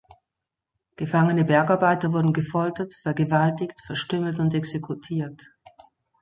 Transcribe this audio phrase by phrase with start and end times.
[0.95, 5.39] Gefangene Bergarbeiter wurden gefoltert, vergewaltigt, verstümmelt und exekutiert.